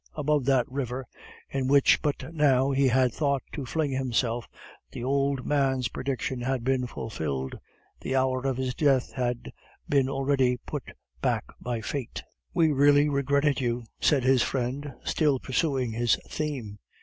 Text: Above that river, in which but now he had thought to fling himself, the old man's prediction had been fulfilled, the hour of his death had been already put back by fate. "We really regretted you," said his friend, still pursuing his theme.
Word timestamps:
Above 0.15 0.45
that 0.45 0.65
river, 0.67 1.05
in 1.51 1.67
which 1.67 2.01
but 2.01 2.33
now 2.33 2.71
he 2.71 2.87
had 2.87 3.13
thought 3.13 3.43
to 3.51 3.67
fling 3.67 3.91
himself, 3.91 4.47
the 4.91 5.03
old 5.03 5.45
man's 5.45 5.89
prediction 5.89 6.41
had 6.41 6.63
been 6.63 6.87
fulfilled, 6.87 7.53
the 7.99 8.15
hour 8.15 8.47
of 8.47 8.57
his 8.57 8.73
death 8.73 9.11
had 9.13 9.51
been 9.87 10.09
already 10.09 10.57
put 10.57 10.85
back 11.21 11.43
by 11.59 11.81
fate. 11.81 12.23
"We 12.51 12.71
really 12.71 13.09
regretted 13.09 13.61
you," 13.61 13.83
said 13.99 14.23
his 14.23 14.41
friend, 14.41 14.91
still 15.03 15.37
pursuing 15.39 15.91
his 15.91 16.17
theme. 16.27 16.79